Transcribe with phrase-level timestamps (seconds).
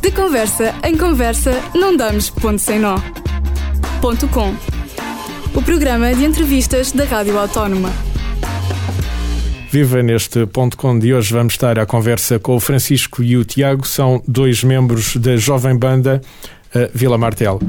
[0.00, 2.96] De conversa em conversa, não damos ponto sem nó.
[4.00, 4.54] Ponto com.
[5.54, 7.90] O programa de entrevistas da Rádio Autónoma.
[9.70, 13.44] Viva neste ponto com de hoje vamos estar à conversa com o Francisco e o
[13.44, 16.20] Tiago, são dois membros da jovem banda
[16.94, 17.60] Vila Martel.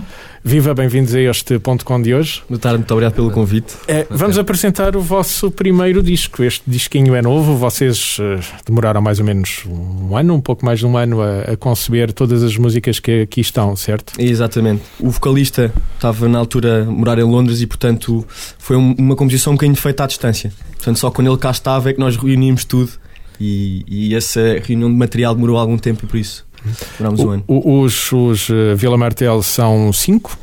[0.44, 2.42] Viva, bem-vindos a este ponto com de hoje.
[2.50, 3.76] Boa tarde, muito obrigado pelo convite.
[3.88, 6.44] É, vamos apresentar o vosso primeiro disco.
[6.44, 10.80] Este disquinho é novo, vocês uh, demoraram mais ou menos um ano, um pouco mais
[10.80, 14.14] de um ano a, a, conceber todas as músicas que aqui estão, certo?
[14.20, 14.82] Exatamente.
[15.00, 18.26] O vocalista estava na altura a morar em Londres e, portanto,
[18.58, 20.52] foi um, uma composição um bocadinho feita à distância.
[20.78, 22.92] Portanto, só quando ele cá estava é que nós reunimos tudo
[23.40, 26.51] e, e essa reunião de material demorou algum tempo e por isso
[27.00, 27.44] Um ano.
[27.48, 30.38] Os, os uh, Vila Martel são cinco.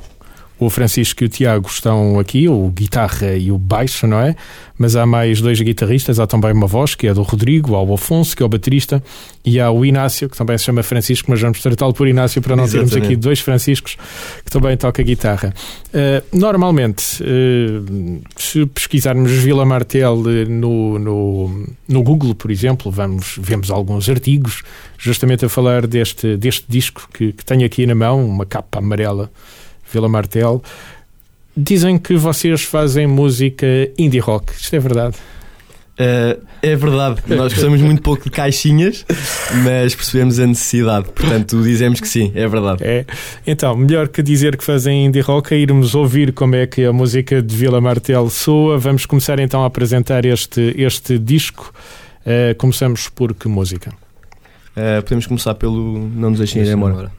[0.59, 4.35] O Francisco e o Tiago estão aqui, o guitarra e o baixo, não é?
[4.77, 7.95] Mas há mais dois guitarristas, há também uma voz, que é do Rodrigo, há o
[7.95, 9.03] Afonso, que é o baterista,
[9.45, 12.57] e há o Inácio, que também se chama Francisco, mas vamos tratá-lo por Inácio para
[12.57, 12.91] não Exatamente.
[12.91, 13.97] termos aqui dois Franciscos
[14.45, 15.55] que também toca guitarra.
[15.89, 20.17] Uh, normalmente, uh, se pesquisarmos Vila Martel
[20.49, 24.63] no, no, no Google, por exemplo, vamos, vemos alguns artigos
[24.99, 29.31] justamente a falar deste, deste disco que, que tenho aqui na mão, uma capa amarela,
[29.93, 30.63] Vila Martel.
[31.57, 33.67] Dizem que vocês fazem música
[33.99, 34.53] indie rock.
[34.53, 35.17] Isto é verdade?
[35.99, 39.05] Uh, é verdade, nós gostamos muito pouco de caixinhas,
[39.65, 42.85] mas percebemos a necessidade, portanto dizemos que sim, é verdade.
[42.85, 43.05] É.
[43.45, 46.93] Então, melhor que dizer que fazem indie rock é irmos ouvir como é que a
[46.93, 48.79] música de Vila Martel soa.
[48.79, 51.75] Vamos começar então a apresentar este, este disco.
[52.21, 53.91] Uh, começamos por que música?
[54.77, 57.11] Uh, podemos começar pelo Não Nos Deixem Ir Embora.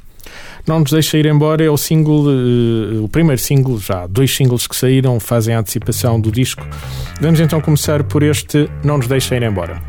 [0.70, 4.67] Não Nos Deixem Ir Embora é o single, uh, o primeiro single, já dois singles
[4.67, 6.62] que saíram, fazem a antecipação do disco.
[7.20, 9.81] Vamos então começar por este Não Nos Deixem Ir Embora.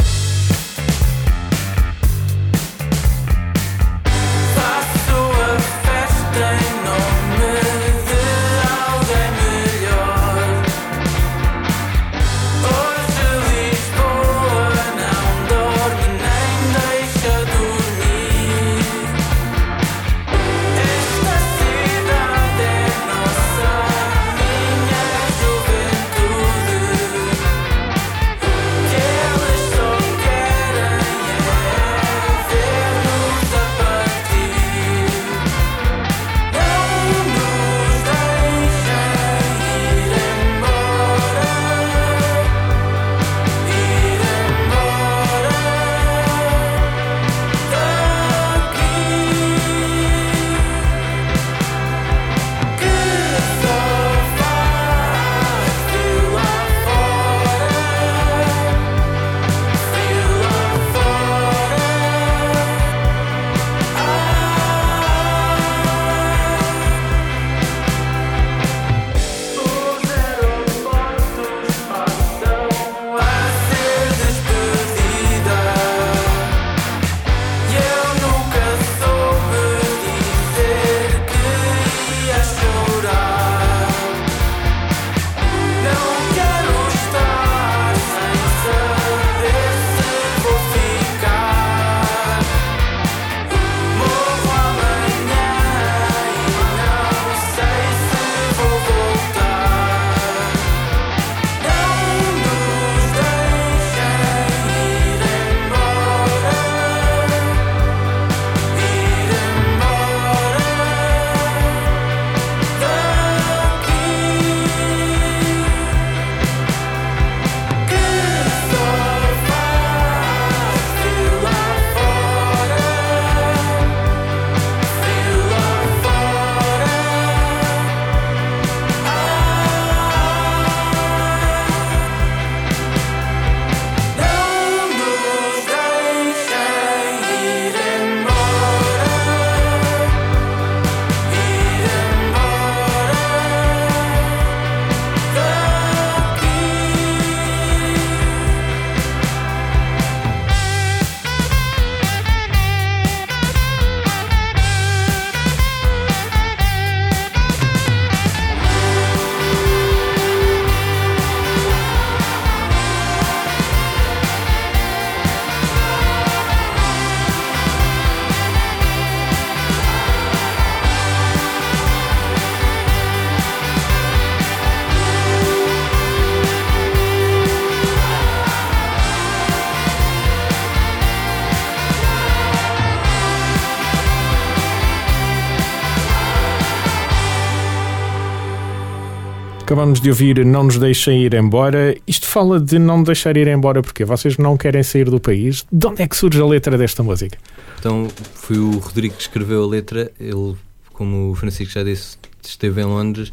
[189.70, 191.96] Acabamos de ouvir Não Nos Deixem Ir Embora.
[192.04, 195.64] Isto fala de não deixar ir embora porque vocês não querem sair do país.
[195.70, 197.38] De onde é que surge a letra desta música?
[197.78, 200.10] Então, foi o Rodrigo que escreveu a letra.
[200.18, 200.56] Ele,
[200.92, 203.30] como o Francisco já disse, esteve em Londres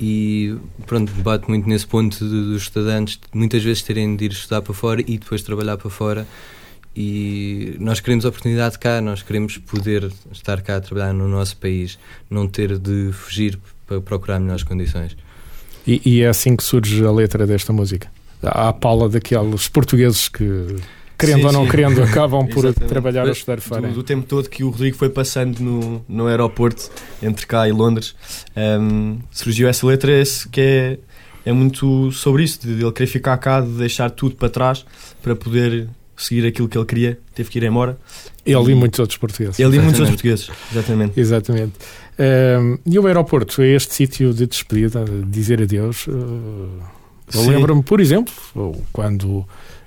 [0.00, 4.72] e pronto, bate muito nesse ponto dos estudantes muitas vezes terem de ir estudar para
[4.72, 6.26] fora e depois trabalhar para fora
[6.96, 11.98] e nós queremos oportunidade cá, nós queremos poder estar cá a trabalhar no nosso país,
[12.30, 15.14] não ter de fugir para procurar melhores condições.
[15.86, 18.08] E, e é assim que surge a letra desta música.
[18.42, 20.76] À pala daqueles portugueses que,
[21.18, 21.70] querendo sim, ou não sim.
[21.70, 23.88] querendo, acabam por trabalhar ou estudar fora.
[23.88, 26.90] Do, do, tempo todo que o Rodrigo foi passando no, no aeroporto
[27.22, 28.14] entre cá e Londres,
[28.56, 30.98] um, surgiu essa letra esse, que é,
[31.46, 34.84] é muito sobre isso, de ele querer ficar cá, de deixar tudo para trás
[35.22, 37.98] para poder seguir aquilo que ele queria, teve que ir embora.
[38.44, 39.58] Ele e, e muitos outros portugueses.
[39.58, 41.20] Ele e muitos outros portugueses, exatamente.
[41.20, 41.72] exatamente.
[42.18, 46.06] Um, e o aeroporto é este sítio de despedida, de dizer adeus.
[46.06, 46.68] Uh,
[47.32, 48.32] eu lembro-me, por exemplo,
[48.92, 49.46] quando,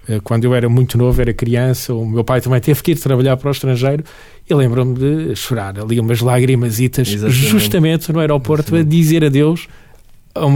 [0.09, 2.95] eh, quando eu era muito novo, era criança, o meu pai também teve que ir
[2.95, 4.03] trabalhar para o estrangeiro
[4.49, 6.77] e lembro-me de chorar ali umas lágrimas
[7.29, 8.87] justamente no aeroporto Exatamente.
[8.87, 9.67] a dizer adeus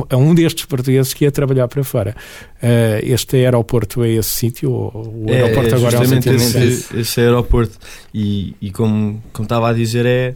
[0.10, 2.16] a um destes portugueses que ia trabalhar para fora.
[2.62, 4.72] Uh, este aeroporto é esse sítio?
[4.72, 7.78] O é, aeroporto é, agora é um sítio esse, esse aeroporto.
[8.14, 10.36] E, e como, como estava a dizer, é,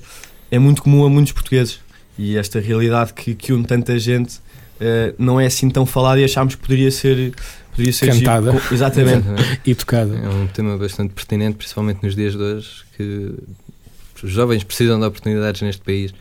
[0.55, 1.79] é muito comum a muitos portugueses.
[2.17, 6.23] E esta realidade que, que une tanta gente uh, não é assim tão falada e
[6.23, 7.33] achámos que poderia ser.
[7.71, 8.51] Poderia ser Cantada.
[8.51, 9.27] Giro, exatamente.
[9.65, 10.15] e tocada.
[10.15, 13.33] É um tema bastante pertinente, principalmente nos dias de hoje, que
[14.23, 16.13] os jovens precisam de oportunidades neste país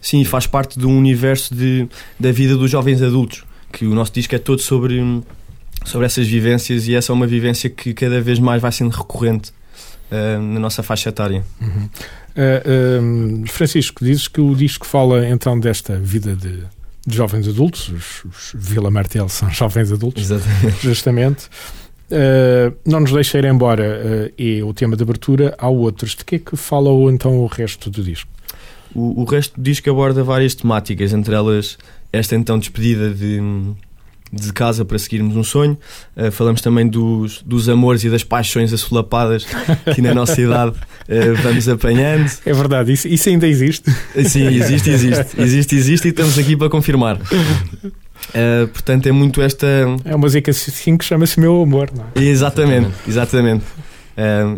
[0.00, 1.86] Sim, faz parte de um universo de,
[2.18, 5.00] da vida dos jovens adultos, que o nosso disco é todo sobre,
[5.84, 9.52] sobre essas vivências e essa é uma vivência que cada vez mais vai sendo recorrente
[10.10, 11.44] uh, na nossa faixa etária.
[11.60, 11.88] Uhum.
[12.36, 16.62] Uh, uh, Francisco, dizes que o disco fala então desta vida de,
[17.06, 20.82] de jovens adultos, os, os Vila Martel são jovens adultos, Exatamente.
[20.82, 21.48] justamente.
[22.10, 23.84] Uh, não nos deixa ir embora
[24.28, 25.54] uh, é o tema de abertura.
[25.58, 26.16] Há outros.
[26.16, 28.28] De que é que fala então o resto do disco?
[28.92, 31.78] O, o resto diz que aborda várias temáticas, entre elas
[32.12, 33.40] esta então despedida de,
[34.32, 35.76] de casa para seguirmos um sonho.
[36.16, 39.46] Uh, falamos também dos, dos amores e das paixões assolapadas
[39.94, 42.30] que na nossa idade uh, vamos apanhando.
[42.46, 43.90] É verdade, isso, isso ainda existe?
[44.24, 45.40] Sim, existe, existe.
[45.40, 47.16] Existe, existe e estamos aqui para confirmar.
[47.16, 49.66] Uh, portanto, é muito esta.
[50.04, 52.22] É uma música assim que chama-se Meu Amor, não é?
[52.22, 53.64] Exatamente, exatamente.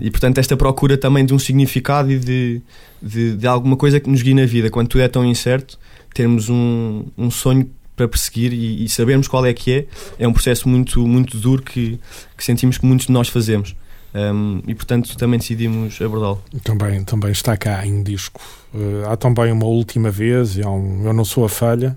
[0.00, 2.60] E portanto, esta procura também de um significado e de,
[3.00, 4.68] de, de, alguma coisa que nos guie na vida.
[4.68, 5.78] Quando tudo é tão incerto,
[6.12, 9.86] termos um, um sonho para perseguir e, e, sabermos qual é que é,
[10.18, 11.98] é um processo muito, muito duro que,
[12.36, 13.76] que sentimos que muitos de nós fazemos.
[14.14, 16.42] Um, e portanto também decidimos abordá-lo.
[16.62, 18.40] Também, também está cá em disco.
[18.74, 21.96] Uh, há também uma última vez, é um, Eu Não Sou a Falha.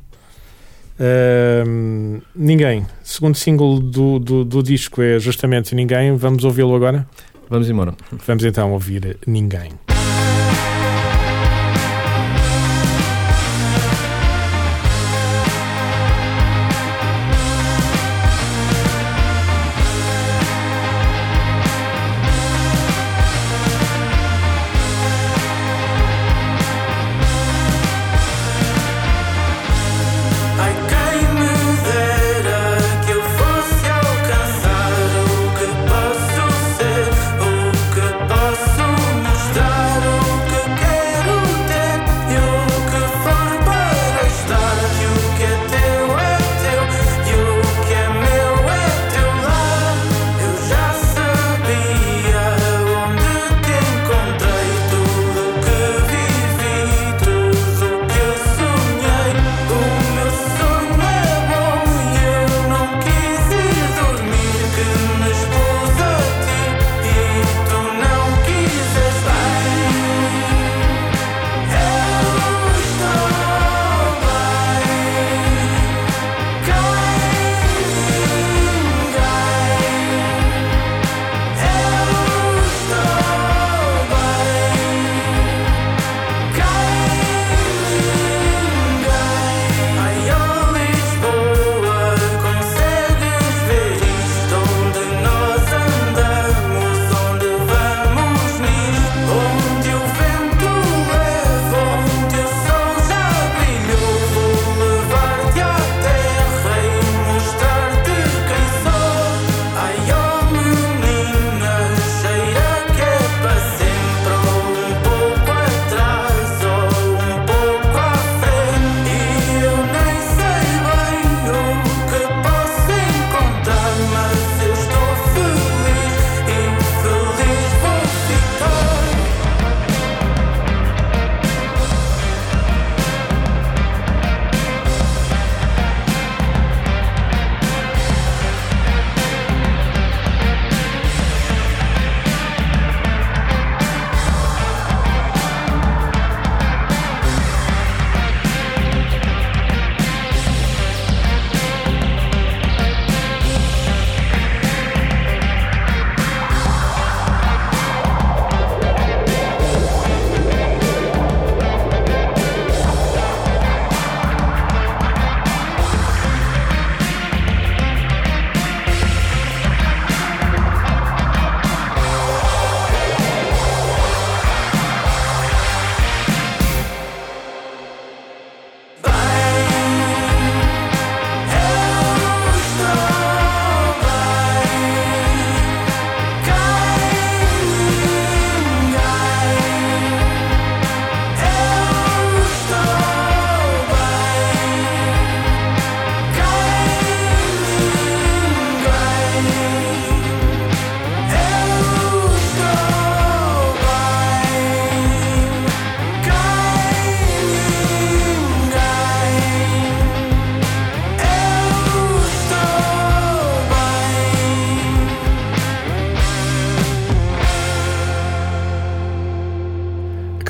[0.98, 2.86] Uh, ninguém.
[3.04, 6.16] Segundo single do, do, do disco é justamente Ninguém.
[6.16, 7.08] Vamos ouvi-lo agora?
[7.50, 7.94] Vamos embora.
[8.26, 9.72] Vamos então ouvir Ninguém.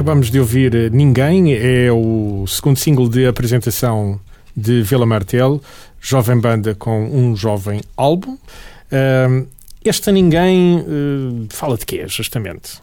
[0.06, 4.20] Acabamos de ouvir eh, Ninguém, é o segundo single de apresentação
[4.56, 5.60] de Vila Martel,
[6.00, 8.34] jovem banda com um jovem álbum.
[8.34, 9.48] Uh,
[9.84, 12.74] esta Ninguém uh, fala de quê, justamente?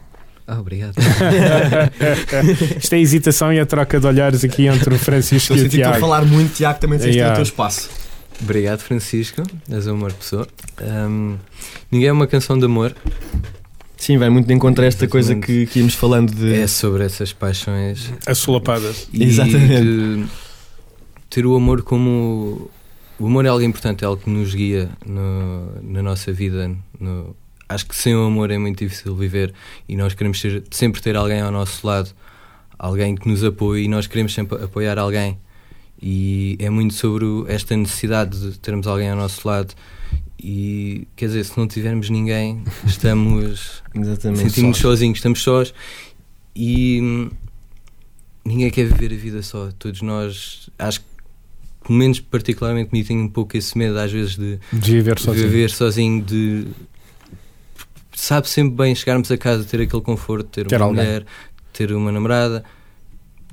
[0.45, 0.95] Ah, obrigado.
[2.77, 5.61] Isto é a hesitação e a troca de olhares aqui entre o Francisco Estou e
[5.61, 5.91] o a Tiago.
[5.93, 5.99] Tiago.
[6.01, 7.31] falar muito, Tiago, também tens yeah.
[7.31, 7.89] o teu espaço.
[8.41, 9.43] Obrigado, Francisco.
[9.71, 10.45] És uma pessoa.
[10.81, 11.37] Um,
[11.89, 12.93] ninguém é uma canção de amor.
[14.03, 16.53] Sim, vai muito de encontro a esta coisa que, que íamos falando de.
[16.55, 19.07] É sobre essas paixões Assolapadas.
[19.13, 19.81] e Exatamente.
[19.81, 20.25] de
[21.29, 22.69] ter o amor como.
[23.17, 26.69] O amor é algo importante, é algo que nos guia no- na nossa vida.
[26.99, 27.33] no-
[27.69, 29.53] acho que sem o amor é muito difícil viver
[29.87, 32.09] e nós queremos ser- sempre ter alguém ao nosso lado,
[32.77, 35.37] alguém que nos apoie e nós queremos sempre apoiar alguém.
[36.01, 39.73] E é muito sobre esta necessidade de termos alguém ao nosso lado.
[40.39, 45.73] E quer dizer, se não tivermos ninguém, estamos sentimos-nos sozinhos, estamos sós
[46.55, 47.29] e hum,
[48.45, 49.69] ninguém quer viver a vida só.
[49.79, 51.05] Todos nós, acho que,
[51.85, 55.47] pelo menos particularmente, me tenho um pouco esse medo às vezes de De viver sozinho.
[55.49, 56.21] viver sozinho.
[56.23, 56.67] De
[58.13, 61.03] sabe sempre bem chegarmos a casa, ter aquele conforto, ter, Ter uma alguém.
[61.05, 61.25] mulher,
[61.71, 62.63] ter uma namorada.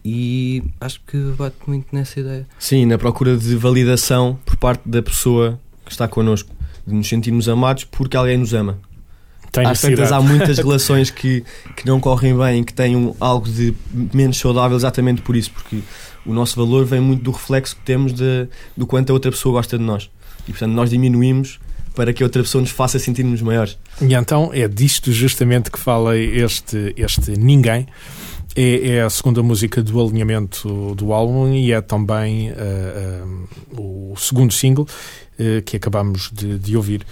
[0.05, 2.47] E acho que bate muito nessa ideia.
[2.59, 6.55] Sim, na procura de validação por parte da pessoa que está connosco.
[6.91, 8.79] De nos sentirmos amados porque alguém nos ama.
[9.53, 11.43] Tem Às tantas há muitas relações que,
[11.77, 13.75] que não correm bem, que têm um- algo de
[14.15, 15.81] menos saudável exatamente por isso, porque
[16.25, 19.55] o nosso valor vem muito do reflexo que temos de, do quanto a outra pessoa
[19.55, 20.09] gosta de nós.
[20.47, 21.59] E portanto nós diminuímos
[21.95, 23.77] para que a outra pessoa nos faça sentir-nos maiores.
[24.01, 27.87] E então é disto justamente que fala este, este Ninguém.
[28.57, 33.25] É, é a segunda música do alinhamento do álbum e é também ah,
[33.77, 34.89] o segundo single
[35.65, 37.07] que acabamos de, de ouvir.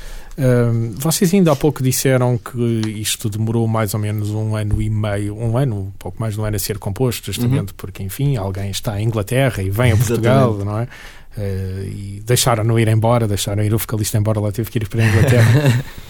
[0.96, 2.58] Vocês ainda há pouco disseram que
[2.90, 6.40] isto demorou mais ou menos um ano e meio, um ano, um pouco mais de
[6.40, 9.96] um ano a ser composto, justamente porque, enfim, alguém está em Inglaterra e vem a
[9.96, 10.64] Portugal, Exatamente.
[10.64, 10.88] não é?
[11.36, 15.02] Eh, e deixaram-no ir embora, deixaram ir o vocalista embora, lá teve que ir para
[15.02, 15.84] a Inglaterra.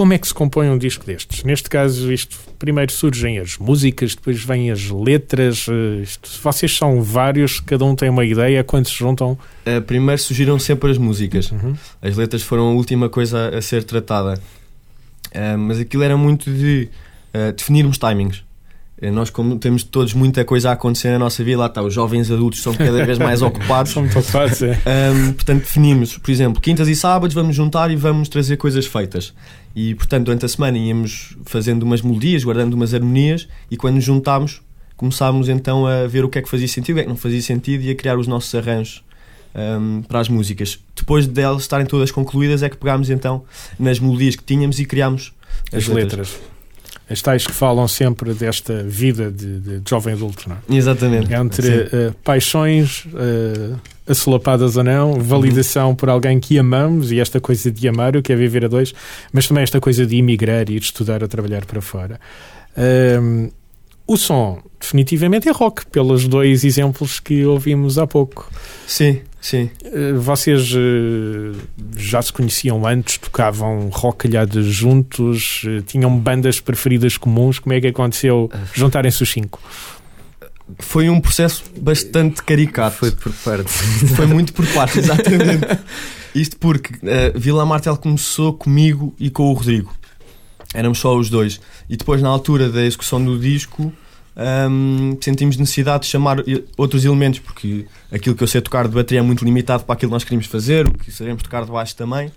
[0.00, 1.44] Como é que se compõe um disco destes?
[1.44, 5.66] Neste caso, isto primeiro surgem as músicas, depois vêm as letras.
[5.68, 8.64] eh, isto- vocês são vários, cada um tem uma ideia.
[8.64, 11.50] Quando se juntam, Uh, primeiro surgiram sempre as músicas.
[11.50, 11.76] Uhum.
[12.00, 14.40] As letras foram a última coisa a ser tratada.
[15.34, 16.88] Uh, mas aquilo era muito de
[17.34, 18.42] uh, definirmos timings.
[19.02, 21.94] Uh, nós, como temos todos muita coisa a acontecer na nossa vida, lá está, os
[21.94, 23.92] jovens adultos são cada vez mais ocupados.
[23.92, 24.62] são muito ocupados.
[24.62, 24.78] É.
[25.12, 29.32] Um, portanto, definimos, por exemplo, quintas e sábados vamos juntar e vamos trazer coisas feitas.
[29.74, 34.04] E, portanto, durante a semana íamos fazendo umas melodias, guardando umas harmonias, e quando nos
[34.04, 34.60] juntámos,
[34.96, 37.16] começámos então a ver o que é que fazia sentido, o que é que não
[37.16, 39.02] fazia sentido e a criar os nossos arranjos
[39.54, 40.78] um, para as músicas.
[40.94, 43.44] Depois delas estarem todas concluídas, é que pegámos então
[43.78, 45.32] nas melodias que tínhamos e criámos
[45.72, 46.38] As letras.
[47.10, 50.76] As tais que falam sempre desta vida de, de jovem adulto, não é?
[50.76, 51.34] Exatamente.
[51.34, 53.74] Entre eh, paixões eh,
[54.06, 58.32] assolapadas ou não, validação por alguém que amamos e esta coisa de amar, o que
[58.32, 58.94] é viver a dois,
[59.32, 62.20] mas também esta coisa de emigrar e ir estudar ou trabalhar para fora.
[62.76, 63.50] Ahm,
[64.06, 68.50] o som, definitivamente, é rock, pelos dois exemplos que ouvimos há pouco.
[68.86, 69.70] Sim, sim.
[69.84, 71.56] Eh, Vocês eh,
[71.96, 77.58] já se conheciam antes, tocavam rockalhadas juntos, eh, tinham bandas preferidas comuns.
[77.58, 79.60] Como é que aconteceu juntarem-se os cinco?
[80.78, 82.96] Foi um processo bastante caricato.
[82.96, 83.70] Foi por parte.
[84.14, 85.66] Foi muito por parte, exatamente.
[86.34, 89.92] Isto porque uh, Vila Martel começou comigo e com o Rodrigo.
[90.72, 91.60] Éramos só os dois.
[91.88, 93.92] E depois, na altura da execução do disco,
[94.36, 96.38] um, sentimos necessidade de chamar
[96.76, 100.10] outros elementos, porque aquilo que eu sei tocar de bateria é muito limitado para aquilo
[100.10, 102.32] que nós queríamos fazer, o que sabemos tocar de baixo também.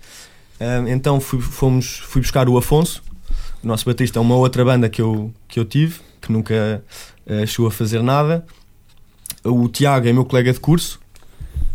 [0.60, 3.02] Um, então fui, fomos, fui buscar o Afonso,
[3.62, 6.82] o nosso baterista, uma outra banda que eu, que eu tive, que nunca
[7.26, 8.44] uh, chegou a fazer nada.
[9.42, 11.00] O Tiago é meu colega de curso,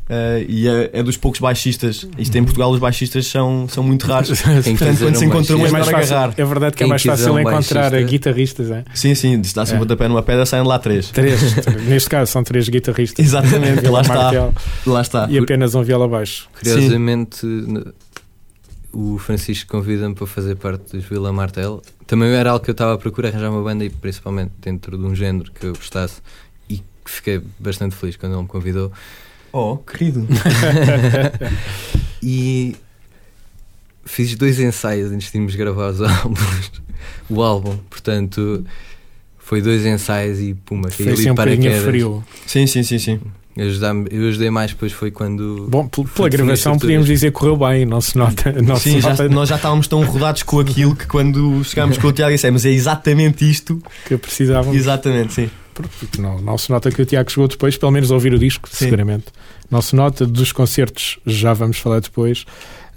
[0.09, 2.07] Uh, e é, é dos poucos baixistas.
[2.17, 4.41] Isto em Portugal, os baixistas são, são muito raros.
[4.63, 6.33] Quem Portanto, quando se encontra um, É, é mais fácil, agarrar.
[6.35, 8.01] é verdade que é mais fácil um encontrar baixista.
[8.11, 8.71] guitarristas.
[8.71, 8.83] É?
[8.95, 9.79] Sim, sim, se dá-se um É.
[9.79, 11.11] pontapé numa pedra, saem lá três.
[11.11, 11.39] Três,
[11.87, 13.23] neste caso são três guitarristas.
[13.23, 14.13] Exatamente, lá está.
[14.15, 14.53] Martel
[14.87, 15.27] Lá está.
[15.29, 16.49] E apenas um viola baixo.
[16.59, 17.85] Curiosamente, n-
[18.91, 21.83] o Francisco convida-me para fazer parte dos Vila Martel.
[22.07, 25.03] Também era algo que eu estava a procurar arranjar uma banda e principalmente dentro de
[25.03, 26.15] um género que eu gostasse
[26.67, 28.91] e que fiquei bastante feliz quando ele me convidou.
[29.51, 30.27] Oh, querido.
[32.21, 32.75] E
[34.05, 36.71] fiz dois ensaios antes de irmos gravar os álbuns.
[37.29, 38.65] O álbum, portanto,
[39.37, 42.23] foi dois ensaios e puma, caí Foi assim ali um para frio.
[42.45, 43.19] Sim, sim, sim, sim.
[43.57, 45.67] Ajudar eu ajudei mais depois foi quando.
[45.69, 48.51] Bom, pela gravação podíamos dizer que correu bem, não se nota.
[48.61, 51.97] Não se Sim, já- nota nós já estávamos tão rodados com aquilo que quando chegámos
[51.97, 53.81] com o Tiago dissemos é exatamente isto.
[54.05, 54.75] que precisávamos.
[54.77, 55.49] Exatamente, sim.
[55.87, 58.39] Porque Não, não se nota que o Tiago chegou depois, pelo menos a ouvir o
[58.39, 58.85] disco, Sim.
[58.85, 59.25] seguramente.
[59.69, 62.45] Não se nota dos concertos, já vamos falar depois.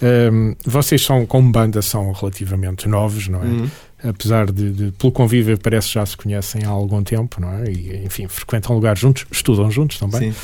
[0.02, 3.46] Ahm, vocês são, como banda, são relativamente novos, não é?
[3.46, 3.70] Uhum.
[4.04, 7.70] Apesar de, de, pelo convívio, parece que já se conhecem há algum tempo, não é?
[7.70, 10.32] E, enfim, frequentam lugares juntos, estudam juntos também.
[10.32, 10.38] Sim.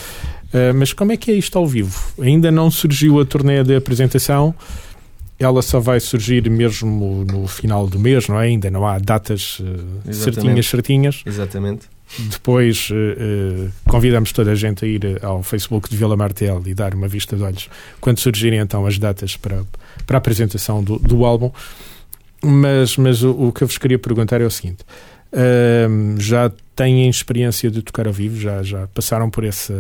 [0.53, 1.99] Ah, mas como é que é isto ao vivo?
[2.21, 4.55] Ainda não surgiu a turnê de apresentação,
[5.39, 8.47] ela só vai surgir mesmo no final do mês, não é?
[8.47, 10.17] Ainda não há datas Exatamente.
[10.17, 11.23] certinhas, certinhas.
[11.27, 11.87] Exatamente.
[12.17, 16.63] Depois eh, eh, convidamos toda a gente a ir eh, ao Facebook de Vila Martel
[16.67, 17.69] e dar uma vista de olhos
[18.01, 19.63] quando surgirem então as datas para,
[20.07, 21.51] para a apresentação do, do álbum.
[22.43, 24.85] Mas, mas o, o que eu vos queria perguntar é o seguinte:
[25.33, 28.41] ahm, já têm experiência de tocar ao vivo?
[28.41, 29.75] Já, já passaram por essa,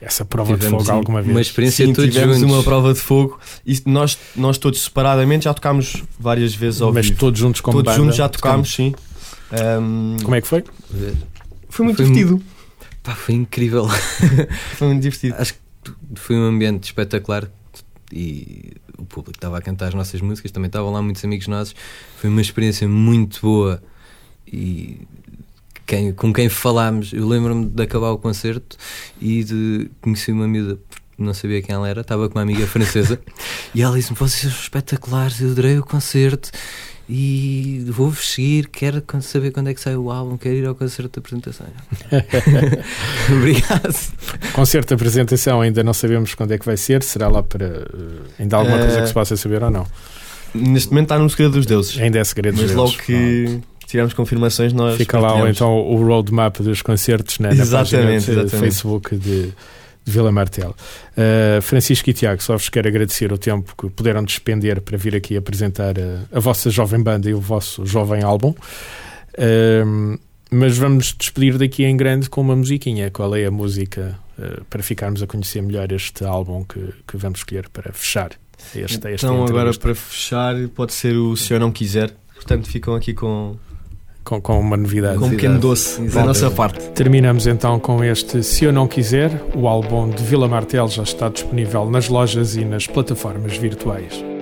[0.00, 1.34] essa prova de Tivemos fogo alguma vez?
[1.34, 2.54] Uma experiência Sim, todos tivemos juntos.
[2.54, 7.06] uma prova de fogo e nós, nós todos separadamente já tocámos várias vezes ao mas
[7.06, 7.18] vivo.
[7.18, 8.94] todos juntos como todos banda, juntos já tocámos, sim.
[9.52, 10.64] Ahm, Como é que foi?
[11.68, 12.42] foi muito Foi divertido.
[13.02, 13.86] Pá, foi incrível.
[14.76, 15.34] Foi muito divertido.
[15.38, 15.60] Acho que
[16.14, 17.50] foi um ambiente espetacular
[18.10, 21.74] e o público estava a cantar as nossas músicas, também estavam lá muitos amigos nossos.
[22.16, 23.82] Foi uma experiência muito boa
[24.50, 25.02] e
[25.86, 28.76] quem, com quem falámos, eu lembro-me de acabar o concerto
[29.20, 30.78] e de conhecer uma miúda,
[31.18, 33.20] não sabia quem ela era, estava com uma amiga francesa
[33.74, 36.50] e ela disse-me: Vocês são espetaculares, eu adorei o concerto.
[37.08, 41.12] E vou-vos seguir, quero saber quando é que sai o álbum, quero ir ao concerto
[41.12, 41.66] de apresentação.
[43.30, 43.94] Obrigado.
[44.52, 47.02] Concerto de apresentação, ainda não sabemos quando é que vai ser.
[47.02, 47.66] Será lá para.
[47.66, 47.86] eh,
[48.40, 49.86] ainda há alguma coisa Eh, que se possa saber ou não?
[50.54, 51.98] Neste momento está no segredo dos deuses.
[52.00, 52.76] Ainda é segredo Mas deles.
[52.76, 54.96] logo que tivermos confirmações, nós.
[54.96, 58.56] Fica lá então o roadmap dos concertos né, na Exatamente, página de exatamente.
[58.72, 59.52] Facebook de,
[60.04, 60.74] de Vila Martel.
[61.16, 65.16] Uh, Francisco e Tiago, só vos quero agradecer o tempo que puderam despender para vir
[65.16, 68.54] aqui apresentar a, a vossa jovem banda e o vosso jovem álbum.
[69.38, 70.18] Um,
[70.50, 73.10] mas vamos despedir daqui em grande com uma musiquinha.
[73.10, 77.40] Qual é a música uh, para ficarmos a conhecer melhor este álbum que, que vamos
[77.40, 78.32] escolher para fechar
[78.74, 82.14] esta, esta Então, agora para fechar, pode ser o Se Eu Não Quiser.
[82.34, 83.56] Portanto, ficam aqui com,
[84.24, 85.18] com, com uma novidade.
[85.18, 86.80] com um pequeno doce da nossa parte.
[86.90, 89.30] Terminamos então com este Se Eu Não Quiser.
[89.54, 94.33] O álbum de Vila Martel já está disponível nas lojas e nas plataformas virtuais.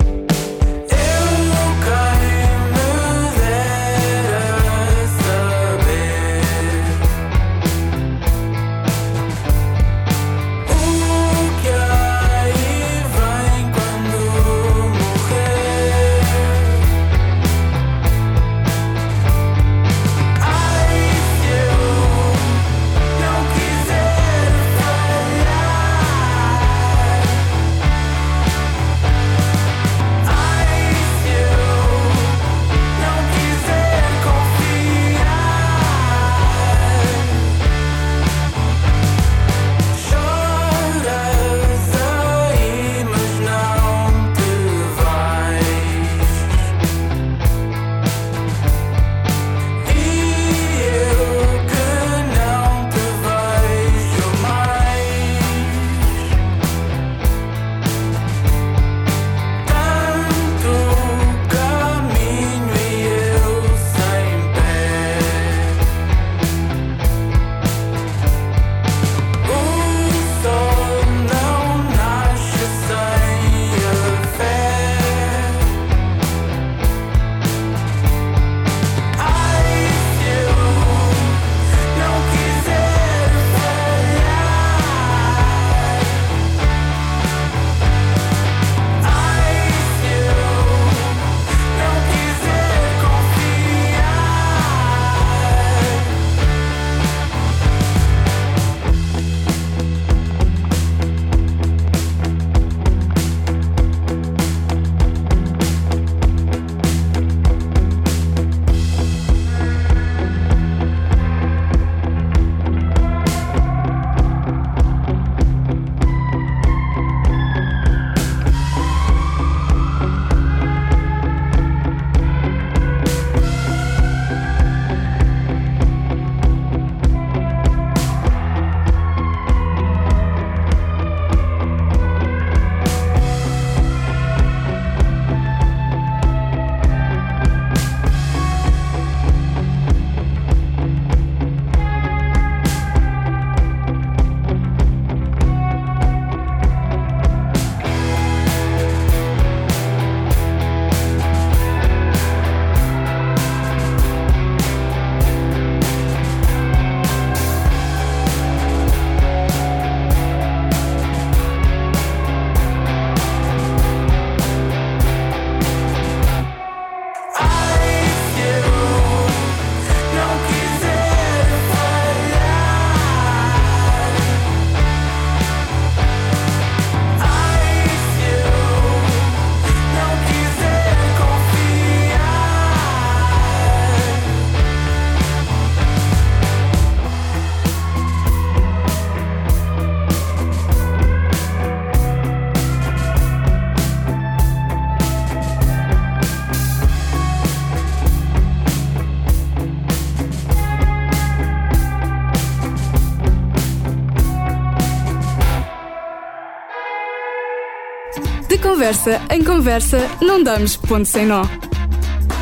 [208.93, 211.45] Conversa em conversa, não damos ponto sem nó.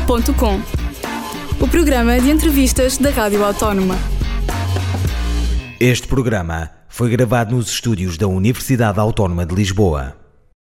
[0.05, 0.59] Ponto com.
[1.61, 3.95] O programa de entrevistas da Rádio Autónoma.
[5.79, 10.20] Este programa foi gravado nos estúdios da Universidade Autónoma de Lisboa.